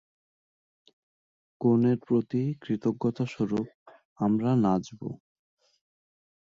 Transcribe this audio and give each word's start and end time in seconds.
কনের 1.61 1.97
প্রতি 2.07 2.43
কৃতজ্ঞতাস্বরূপ, 2.61 3.67
আমরা 4.19 4.49
নাচব। 4.55 5.01